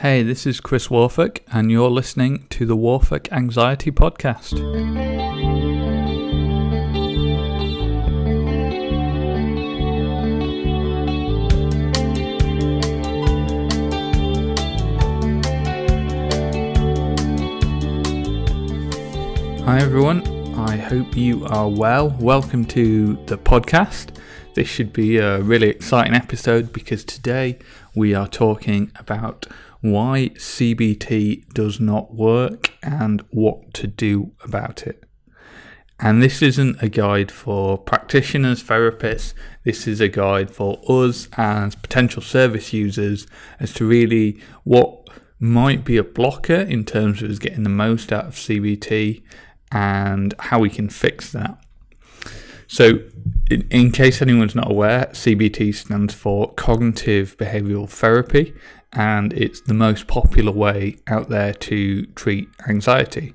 [0.00, 4.52] Hey, this is Chris Worfolk, and you're listening to the Worfolk Anxiety Podcast.
[19.64, 20.26] Hi, everyone.
[20.58, 22.10] I hope you are well.
[22.20, 24.10] Welcome to the podcast.
[24.52, 27.58] This should be a really exciting episode because today
[27.96, 29.46] we are talking about
[29.80, 35.02] why CBT does not work and what to do about it.
[35.98, 39.32] And this isn't a guide for practitioners, therapists.
[39.64, 43.26] This is a guide for us as potential service users
[43.58, 45.08] as to really what
[45.40, 49.22] might be a blocker in terms of us getting the most out of CBT
[49.72, 51.62] and how we can fix that.
[52.66, 52.98] So,
[53.50, 58.54] in, in, case anyone's not aware, CBT stands for Cognitive Behavioral Therapy,
[58.92, 63.34] and it's the most popular way out there to treat anxiety.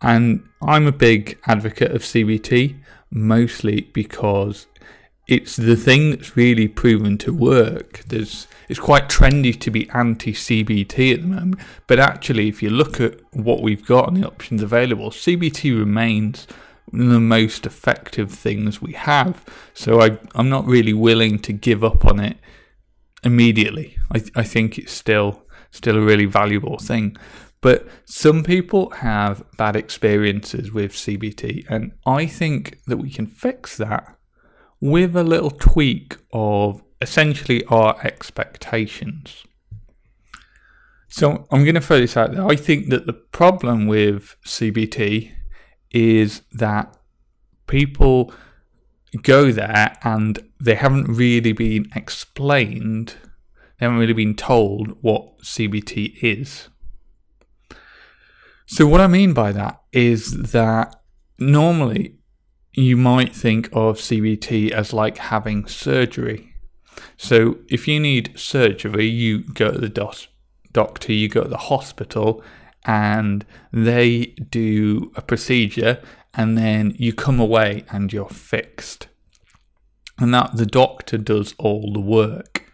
[0.00, 2.78] And I'm a big advocate of CBT,
[3.10, 4.66] mostly because
[5.26, 8.02] it's the thing that's really proven to work.
[8.06, 12.70] There's it's quite trendy to be anti CBT at the moment, but actually, if you
[12.70, 16.46] look at what we've got and the options available, CBT remains
[16.92, 19.44] the most effective things we have.
[19.72, 22.36] So I, I'm not really willing to give up on it
[23.22, 23.96] immediately.
[24.12, 27.16] I, I think it's still still a really valuable thing.
[27.60, 33.76] But some people have bad experiences with CBT, and I think that we can fix
[33.78, 34.16] that
[34.80, 39.44] with a little tweak of essentially our expectations.
[41.08, 42.46] So I'm going to throw this out there.
[42.46, 45.33] I think that the problem with CBT
[45.94, 46.96] is that
[47.66, 48.32] people
[49.22, 53.14] go there and they haven't really been explained,
[53.78, 56.68] they haven't really been told what CBT is.
[58.66, 60.96] So, what I mean by that is that
[61.38, 62.16] normally
[62.72, 66.54] you might think of CBT as like having surgery.
[67.16, 69.88] So, if you need surgery, you go to the
[70.72, 72.42] doctor, you go to the hospital,
[72.84, 76.02] and they do a procedure
[76.36, 79.08] and then you come away and you're fixed.
[80.18, 82.64] And that the doctor does all the work.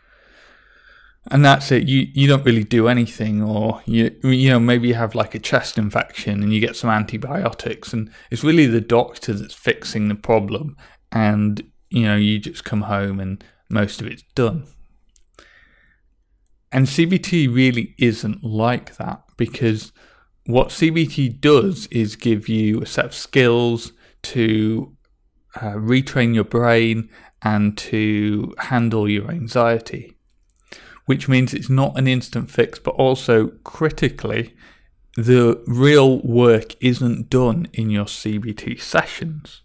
[1.31, 1.87] And that's it.
[1.87, 5.39] You you don't really do anything, or you you know maybe you have like a
[5.39, 10.15] chest infection and you get some antibiotics, and it's really the doctor that's fixing the
[10.15, 10.77] problem,
[11.13, 14.67] and you know you just come home and most of it's done.
[16.73, 19.93] And CBT really isn't like that because
[20.47, 23.93] what CBT does is give you a set of skills
[24.23, 24.97] to
[25.57, 27.09] uh, retrain your brain
[27.43, 30.17] and to handle your anxiety,
[31.07, 34.55] which means it's not an instant fix, but also critically,
[35.17, 39.63] the real work isn't done in your CBT sessions.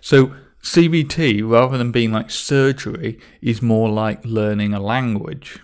[0.00, 5.60] So, CBT, rather than being like surgery, is more like learning a language.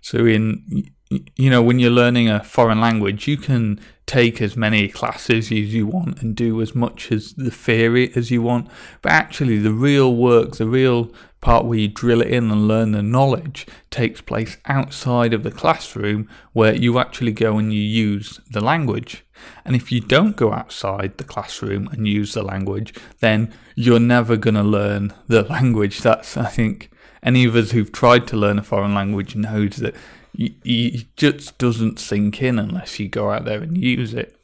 [0.00, 0.90] So in
[1.34, 5.74] you know when you're learning a foreign language, you can take as many classes as
[5.74, 8.68] you want and do as much as the theory as you want.
[9.02, 12.92] But actually, the real work, the real part where you drill it in and learn
[12.92, 18.40] the knowledge takes place outside of the classroom where you actually go and you use
[18.50, 19.24] the language.
[19.64, 24.36] And if you don't go outside the classroom and use the language, then you're never
[24.36, 26.00] going to learn the language.
[26.00, 26.90] That's, I think,
[27.22, 29.94] any of us who've tried to learn a foreign language knows that
[30.34, 34.36] it just doesn't sink in unless you go out there and use it.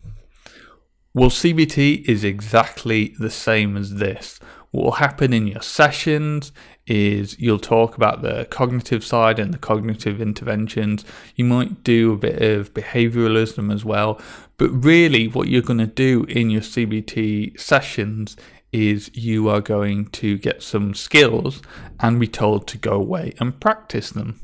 [1.14, 4.38] Well, CBT is exactly the same as this.
[4.70, 6.52] What will happen in your sessions
[6.86, 11.04] is you'll talk about the cognitive side and the cognitive interventions.
[11.34, 14.20] You might do a bit of behavioralism as well.
[14.58, 18.36] But really, what you're going to do in your CBT sessions
[18.76, 21.62] is you are going to get some skills
[21.98, 24.40] and be told to go away and practice them.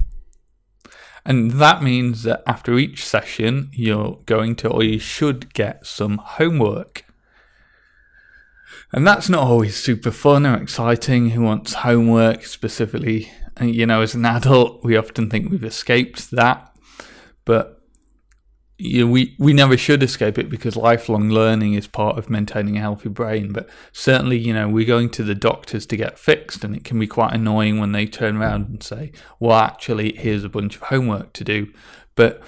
[1.25, 6.19] And that means that after each session, you're going to or you should get some
[6.19, 7.05] homework.
[8.93, 11.31] And that's not always super fun or exciting.
[11.31, 13.31] Who wants homework specifically?
[13.61, 16.75] You know, as an adult, we often think we've escaped that.
[17.45, 17.82] But
[18.83, 22.77] you know, we, we never should escape it because lifelong learning is part of maintaining
[22.77, 23.53] a healthy brain.
[23.53, 26.99] But certainly, you know, we're going to the doctors to get fixed, and it can
[26.99, 30.83] be quite annoying when they turn around and say, well, actually, here's a bunch of
[30.83, 31.73] homework to do.
[32.17, 32.43] But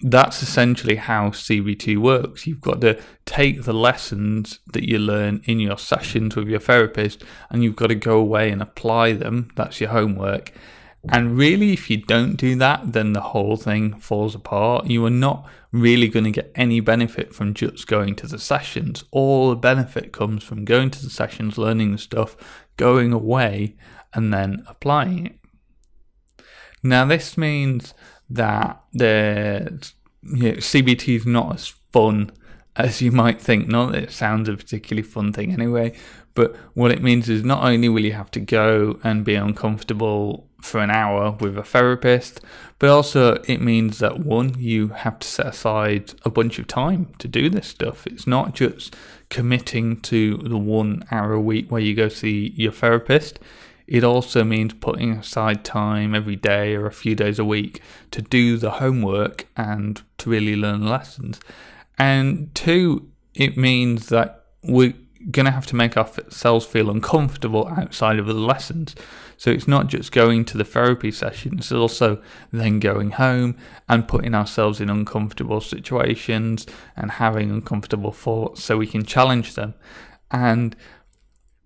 [0.00, 2.46] that's essentially how CBT works.
[2.46, 7.22] You've got to take the lessons that you learn in your sessions with your therapist,
[7.50, 9.50] and you've got to go away and apply them.
[9.56, 10.54] That's your homework
[11.08, 14.86] And really, if you don't do that, then the whole thing falls apart.
[14.86, 19.04] You are not really going to get any benefit from just going to the sessions.
[19.10, 22.36] All the benefit comes from going to the sessions, learning the stuff,
[22.76, 23.76] going away,
[24.12, 25.36] and then applying it.
[26.82, 27.94] Now, this means
[28.28, 29.92] that the
[30.22, 32.30] you know, CBT is not as fun
[32.76, 33.68] as you might think.
[33.68, 35.94] Not that it sounds a particularly fun thing anyway,
[36.34, 40.49] but what it means is not only will you have to go and be uncomfortable
[40.62, 42.40] for an hour with a therapist,
[42.78, 47.08] but also it means that one, you have to set aside a bunch of time
[47.18, 48.06] to do this stuff.
[48.06, 48.96] It's not just
[49.28, 53.38] committing to the one hour a week where you go see your therapist.
[53.86, 58.22] It also means putting aside time every day or a few days a week to
[58.22, 61.40] do the homework and to really learn lessons.
[61.98, 64.94] And two, it means that we're
[65.30, 68.94] going to have to make ourselves feel uncomfortable outside of the lessons.
[69.36, 73.56] So it's not just going to the therapy session, it's also then going home
[73.88, 79.74] and putting ourselves in uncomfortable situations and having uncomfortable thoughts so we can challenge them.
[80.30, 80.76] And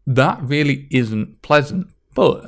[0.06, 1.89] that really isn't pleasant.
[2.15, 2.45] But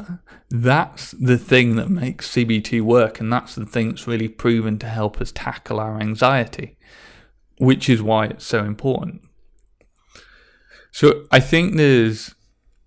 [0.49, 4.87] that's the thing that makes CBT work, and that's the thing that's really proven to
[4.87, 6.76] help us tackle our anxiety
[7.58, 9.23] which is why it's so important.
[10.96, 12.34] So I think there's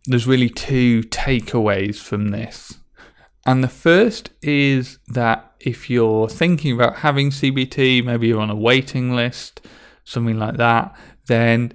[0.07, 2.79] there's really two takeaways from this.
[3.45, 8.55] And the first is that if you're thinking about having CBT, maybe you're on a
[8.55, 9.61] waiting list,
[10.05, 10.97] something like that,
[11.27, 11.71] then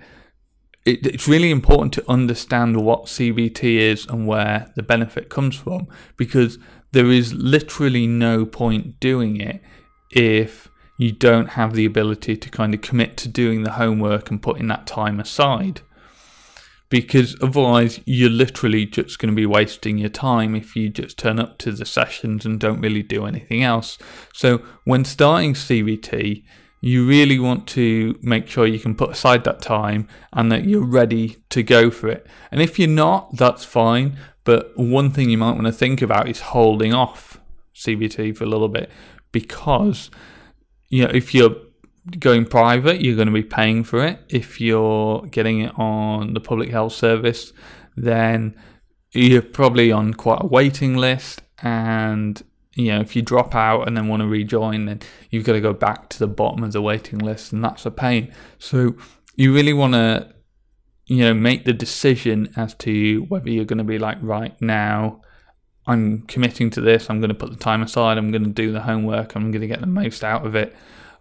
[0.85, 5.87] it, it's really important to understand what CBT is and where the benefit comes from
[6.17, 6.59] because
[6.91, 9.63] there is literally no point doing it
[10.11, 14.43] if you don't have the ability to kind of commit to doing the homework and
[14.43, 15.83] putting that time aside.
[16.95, 21.41] Because otherwise, you're literally just going to be wasting your time if you just turn
[21.41, 23.99] up to the sessions and don't really do anything else.
[24.33, 26.45] So, when starting CBT,
[26.81, 30.87] you really want to make sure you can put aside that time and that you're
[30.87, 32.29] ready to go for it.
[32.53, 34.17] And if you're not, that's fine.
[34.45, 37.41] But one thing you might want to think about is holding off
[37.75, 38.89] CBT for a little bit
[39.33, 40.13] because
[40.91, 41.57] you know, if you're
[42.19, 44.21] going private, you're going to be paying for it.
[44.29, 47.53] If you're getting it on the public health service,
[47.97, 48.57] then
[49.13, 51.43] you're probably on quite a waiting list.
[51.63, 52.43] And,
[52.75, 55.61] you know, if you drop out and then want to rejoin, then you've got to
[55.61, 58.35] go back to the bottom of the waiting list, and that's a pain.
[58.59, 58.97] So
[59.37, 60.35] you really want to,
[61.07, 65.23] you know, make the decision as to whether you're going to be like, right now,
[65.87, 67.09] I'm committing to this.
[67.09, 68.19] I'm going to put the time aside.
[68.19, 69.37] I'm going to do the homework.
[69.37, 70.75] I'm going to get the most out of it.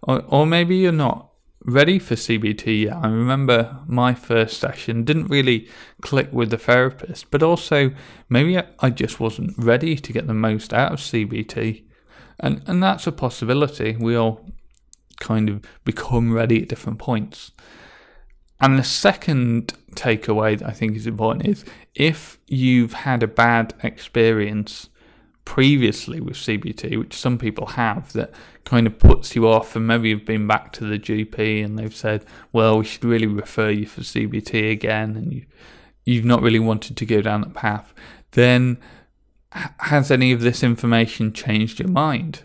[0.04, 1.30] Or, or maybe you're not
[1.64, 2.96] ready for CBT yet.
[2.96, 5.68] I remember my first session didn't really
[6.02, 7.90] click with the therapist, but also
[8.28, 11.84] maybe I just wasn't ready to get the most out of CBT.
[12.38, 13.96] And, and that's a possibility.
[13.96, 14.46] We all
[15.20, 17.52] kind of become ready at different points.
[18.60, 21.64] And the second takeaway that I think is important is
[21.94, 24.88] if you've had a bad experience
[25.44, 28.32] previously with CBT, which some people have, that
[28.64, 31.94] kind of puts you off, and maybe you've been back to the GP and they've
[31.94, 35.46] said, well, we should really refer you for CBT again, and you,
[36.04, 37.92] you've not really wanted to go down that path,
[38.32, 38.78] then
[39.50, 42.42] has any of this information changed your mind?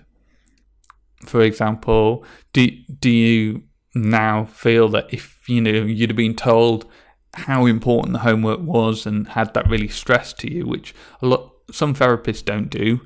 [1.26, 2.24] For example,
[2.54, 2.70] do,
[3.00, 3.64] do you
[3.96, 6.86] now feel that if you know you'd have been told
[7.34, 11.54] how important the homework was and had that really stressed to you, which a lot
[11.72, 13.02] some therapists don't do,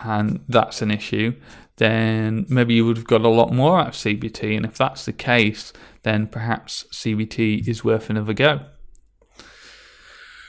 [0.00, 1.34] and that's an issue,
[1.76, 4.56] then maybe you would have got a lot more out of CBT.
[4.56, 5.72] And if that's the case,
[6.02, 8.60] then perhaps CBT is worth another go.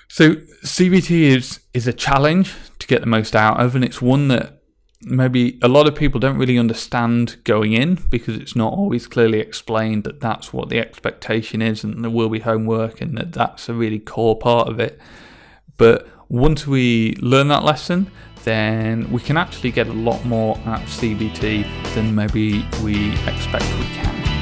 [0.07, 4.27] So CBT is is a challenge to get the most out of, and it's one
[4.29, 4.59] that
[5.03, 9.39] maybe a lot of people don't really understand going in because it's not always clearly
[9.39, 13.69] explained that that's what the expectation is and there will be homework and that that's
[13.69, 14.99] a really core part of it.
[15.77, 18.09] But once we learn that lesson,
[18.43, 23.85] then we can actually get a lot more at CBT than maybe we expect we
[23.95, 24.38] can.